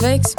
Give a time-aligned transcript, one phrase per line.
[0.00, 0.30] Sveiks!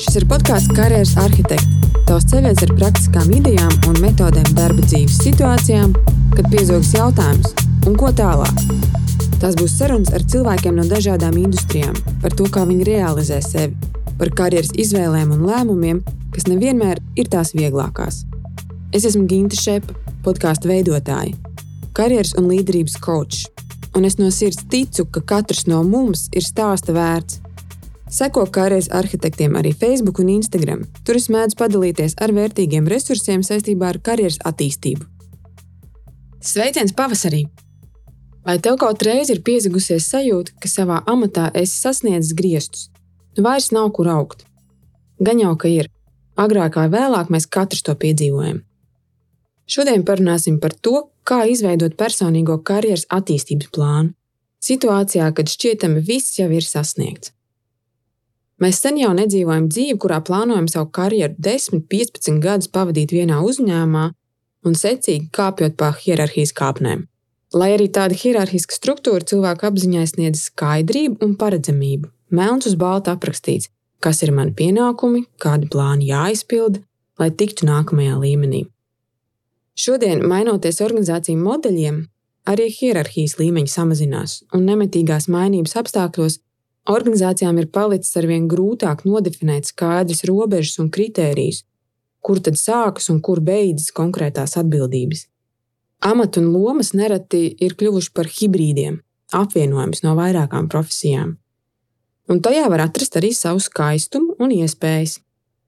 [0.00, 1.90] Šis ir podkāsts Karjeras arhitekts.
[2.08, 5.90] Tavs ceļš ar praktiskām idejām un metodēm darba dzīves situācijām,
[6.32, 7.50] kad piezogas jautājums,
[7.84, 8.62] un ko tālāk.
[9.42, 13.76] Tās būs sarunas ar cilvēkiem no dažādām industrijām, par to, kā viņi realizē sevi,
[14.16, 16.00] par karjeras izvēlēm un lēmumiem,
[16.32, 18.22] kas nevienmēr ir tās vieglākās.
[18.96, 21.36] Es esmu Ginta Šepa, podkāstu veidotāja,
[21.92, 23.44] karjeras un līderības coach,
[23.92, 27.42] un es no sirds ticu, ka katrs no mums ir stāsta vērts
[28.10, 30.82] Seko karjeras arhitektiem arī Facebook un Instagram.
[31.06, 35.06] Tur es mēdzu padalīties ar vērtīgiem resursiem saistībā ar karjeras attīstību.
[36.42, 37.44] Sveiciens pavasarī!
[38.42, 42.88] Vai tev kaut reiz ir piezagusies sajūta, ka savā amatā esi sasniedzis griestus?
[43.36, 44.42] Nu vairs nav kur augt.
[45.22, 45.86] Gan jau ka ir.
[46.34, 48.62] Agrāk vai vēlāk mēs katrs to piedzīvojam.
[49.70, 54.16] Šodien parunāsim par to, kā izveidot personīgo karjeras attīstības plānu.
[54.60, 57.30] Situācijā, kad šķietami viss jau ir sasniegts.
[58.60, 64.10] Mēs sen jau nedzīvojam dzīvi, kurā plānojam savu karjeru 10, 15 gadus pavadīt vienā uzņēmumā
[64.68, 67.06] un secīgi kāpjot pa hierarhijas kāpnēm.
[67.56, 73.70] Lai arī tāda hierarhiska struktūra cilvēku apziņā sniedz skaidrību un paredzamību, melns uz balta aprakstīts,
[74.04, 76.84] kas ir mani pienākumi, kādi plāni jāizpilda,
[77.18, 78.66] lai tiktu nākamajā līmenī.
[79.80, 82.04] Šodien, mainoties organizāciju modeļiem,
[82.52, 86.38] arī hierarhijas līmeņi samazinās, un nemitīgās mainības apstākļos
[86.88, 91.64] Organizācijām ir palicis arvien grūtāk nodefinēt skaidras robežas un kritērijus,
[92.24, 95.26] kur tad sākas un kur beidzas konkrētās atbildības.
[96.00, 99.00] Amati un lomas nereti ir kļuvuši par hibrīdiem,
[99.36, 101.36] apvienojums no vairākām profesijām.
[102.30, 105.18] Un tajā var atrast arī savu skaistumu un iespējas.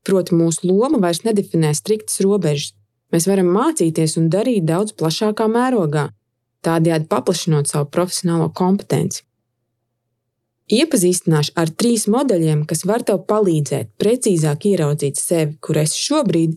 [0.06, 2.72] Proti, mūsu loma vairs nedefinē striktas robežas.
[3.12, 6.08] Mēs varam mācīties un darīt daudz plašākā mērogā,
[6.64, 9.26] tādējādi paplašinot savu profesionālo kompetenci.
[10.70, 16.54] Iepazīstināšu ar trīs modeļiem, kas var tev palīdzēt precīzāk ieraudzīt sevi, kur esi šobrīd,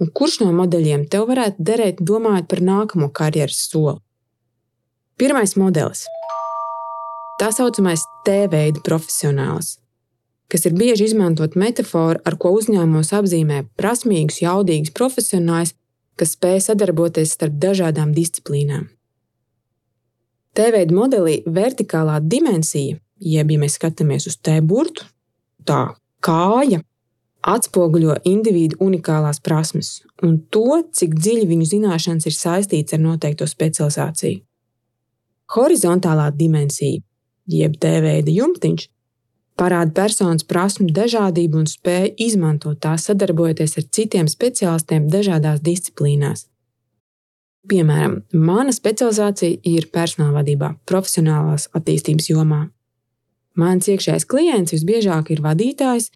[0.00, 3.98] un kurš no modeļiem tev varētu derēt domājot par nākamo karjeras soli.
[5.18, 6.06] Pirmais modelis-
[7.40, 9.78] tā saucamais T-veida profesionāls,
[10.48, 15.74] kas ir bieži izmantot metaforu, ar ko uzņēmumos apzīmē prasmīgus, jaudīgus profesionāļus,
[16.16, 18.88] kas spēj sadarboties starp dažādām disciplīnām.
[20.54, 25.06] T-veida modelī vertikālā dimensija jeb, ja mēs skatāmies uz T burtu,
[25.64, 26.82] tā kāja
[27.44, 34.40] atspoguļo individu unikālās prasmes un to, cik dziļi viņu zināšanas ir saistīts ar noteikto specializāciju.
[35.54, 37.02] Horizontālā dimensija,
[37.50, 38.88] jeb T veida jumtiņš,
[39.60, 46.48] parāda personas prasmu dažādību un spēju izmantot tās sadarbojoties ar citiem speciālistiem dažādās disciplīnās.
[47.68, 52.66] Piemēram, mana specializācija ir personāla vadībā, profesionālās attīstības jomā.
[53.54, 56.10] Mans iekšējais klients visbiežāk ir vadītājs,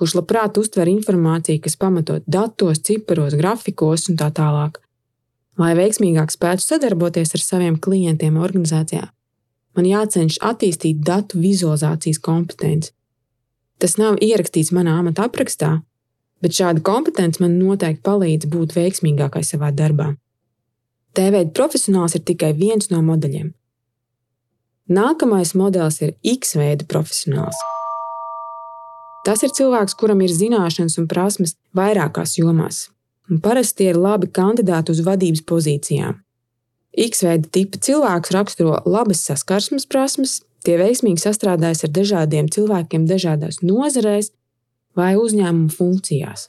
[0.00, 4.78] kurš labprāt uztver informāciju, kas pamatot datos, ciparos, grafikos un tā tālāk.
[5.60, 9.10] Lai veiksmīgāk spētu sadarboties ar saviem klientiem organizācijā,
[9.76, 12.94] man jācenšas attīstīt datu vizualizācijas kompetenci.
[13.80, 15.74] Tas nav ierakstīts manā amata aprakstā,
[16.40, 20.14] bet šāda kompetence man noteikti palīdz būt veiksmīgākai savā darbā.
[21.12, 23.52] TV profesionāls ir tikai viens no modeļiem.
[24.90, 27.54] Nākamais modelis ir X veida profesionāls.
[29.22, 32.88] Tas ir cilvēks, kuram ir zināšanas un prasmes vairākās jomās,
[33.30, 36.16] un parasti ir labi kandidāti uz vadības pozīcijām.
[37.06, 43.60] X veida tipa cilvēks raksturo labas saskarsmes prasmes, tie veiksmīgi sastrādājas ar dažādiem cilvēkiem dažādās
[43.62, 44.32] nozarēs
[44.98, 46.48] vai uzņēmumu funkcijās.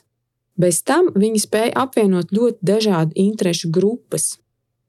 [0.58, 4.32] Bez tam viņi spēj apvienot ļoti dažādu interešu grupas,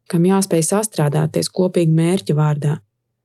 [0.09, 2.79] kam jāspēj sastrādāties kopīgi mērķa vārdā.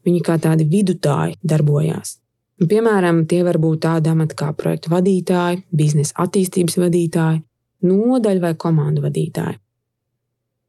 [0.06, 2.16] Viņi kā tādi vidutāji darbojās.
[2.58, 7.42] Un, piemēram, tie var būt tādi amati kā projektu vadītāji, biznesa attīstības vadītāji,
[7.86, 9.58] nodaļu vai komandu vadītāji.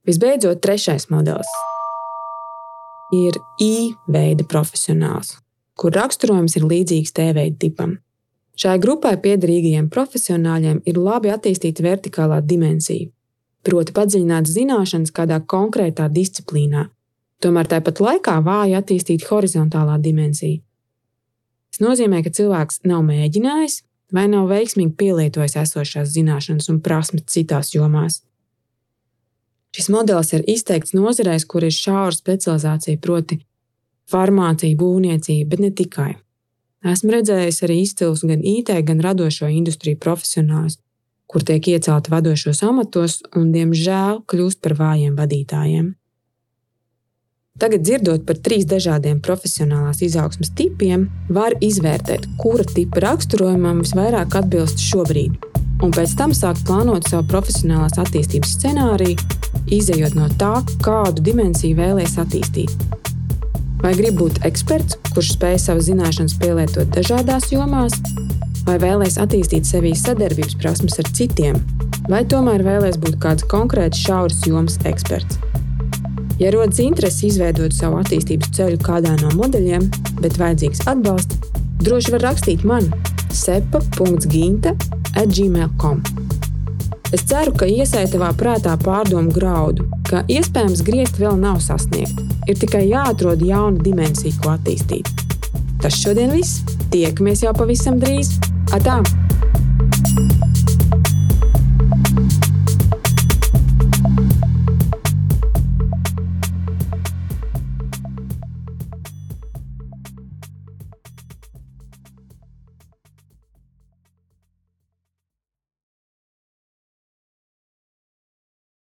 [0.10, 1.50] Visbeidzot, trešais modelis
[3.14, 5.34] ir I veida profesionāls,
[5.74, 7.98] kur raksturojums ir līdzīgs T veida tipam.
[8.60, 13.08] Šai grupai piederīgajiem profesionāļiem ir labi attīstīta vertikālā dimensija,
[13.66, 16.90] proti, padziļināts zināšanas kādā konkrētā disciplīnā,
[17.40, 20.60] Tomēr tāpat laikā vāja attīstīta horizontālā dimensija.
[21.70, 23.84] Tas nozīmē, ka cilvēks nav mēģinājis
[24.16, 28.24] vai nav veiksmīgi pielietojis esošās zināšanas un prasmes citās jomās.
[29.76, 33.38] Šis modelis ir izteikts nozarēs, kur ir šaura specializācija, proti,
[34.10, 36.12] farmācija, būvniecība, bet ne tikai.
[36.90, 40.80] Esmu redzējis arī izcilus gan IT, gan radošo industriju profesionāļus,
[41.30, 45.94] kur tiek iecelti vadošos amatos un, diemžēl, kļūst par vājiem vadītājiem.
[47.60, 54.80] Tagad, dzirdot par trīs dažādiem profesionālās izaugsmas tipiem, var izvērtēt, kura tipa raksturojumam visvairāk atbilst
[54.80, 55.36] šobrīd.
[55.84, 59.20] Un pēc tam sākt plānot savu profesionālās attīstības scenāriju,
[59.76, 60.54] izējot no tā,
[60.86, 62.72] kādu dimensiju vēlēs attīstīt.
[63.84, 68.00] Vai grib būt eksperts, kurš spēj savas zināšanas pielietot dažādās jomās,
[68.68, 71.60] vai vēlēs attīstīt sevī sadarbības prasmes ar citiem,
[72.08, 75.49] vai tomēr vēlēs būt kāds konkrēts šauras jomas eksperts.
[76.40, 79.90] Ja rodas interese izveidot savu attīstības ceļu kādā no modeļiem,
[80.24, 81.36] bet vajadzīgs atbalsts,
[81.84, 82.88] droši var rakstīt man
[83.36, 84.72] sepa.ginta
[85.20, 86.00] atgmail.com.
[87.12, 92.24] Es ceru, ka iesēja tavā prātā pārdomu graudu, ka iespējams griezt vēl nav sasniegta.
[92.48, 95.10] Ir tikai jāatrod jauna dimensija, ko attīstīt.
[95.82, 96.62] Tas šodien viss.
[96.94, 98.38] Tiekamies jau pavisam drīz.
[98.76, 99.02] Atā!
[100.20, 100.49] thank you